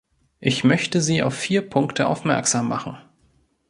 Ich 0.39 0.63
möchte 0.63 0.99
Sie 0.99 1.21
auf 1.21 1.35
vier 1.35 1.61
Punkte 1.69 2.07
aufmerksam 2.07 2.67
machen. 2.67 2.97